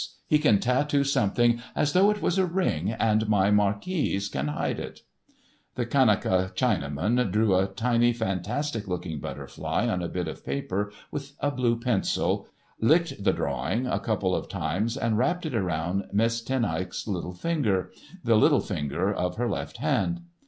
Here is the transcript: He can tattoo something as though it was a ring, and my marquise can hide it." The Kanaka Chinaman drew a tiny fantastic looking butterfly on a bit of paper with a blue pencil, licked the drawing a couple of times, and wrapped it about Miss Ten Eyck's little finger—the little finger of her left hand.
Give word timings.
He 0.25 0.39
can 0.39 0.59
tattoo 0.59 1.03
something 1.03 1.61
as 1.75 1.93
though 1.93 2.09
it 2.09 2.23
was 2.23 2.39
a 2.39 2.45
ring, 2.47 2.91
and 2.91 3.29
my 3.29 3.51
marquise 3.51 4.29
can 4.29 4.47
hide 4.47 4.79
it." 4.79 5.01
The 5.75 5.85
Kanaka 5.85 6.51
Chinaman 6.55 7.31
drew 7.31 7.55
a 7.55 7.67
tiny 7.67 8.11
fantastic 8.11 8.87
looking 8.87 9.19
butterfly 9.19 9.87
on 9.87 10.01
a 10.01 10.07
bit 10.09 10.27
of 10.27 10.43
paper 10.43 10.91
with 11.11 11.33
a 11.39 11.51
blue 11.51 11.79
pencil, 11.79 12.47
licked 12.79 13.23
the 13.23 13.31
drawing 13.31 13.85
a 13.85 13.99
couple 13.99 14.35
of 14.35 14.49
times, 14.49 14.97
and 14.97 15.19
wrapped 15.19 15.45
it 15.45 15.53
about 15.53 16.11
Miss 16.11 16.41
Ten 16.41 16.65
Eyck's 16.65 17.07
little 17.07 17.33
finger—the 17.35 18.35
little 18.35 18.59
finger 18.59 19.13
of 19.13 19.35
her 19.35 19.47
left 19.47 19.77
hand. 19.77 20.21